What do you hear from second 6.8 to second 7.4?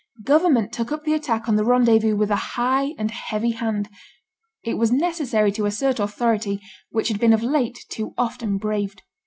which had been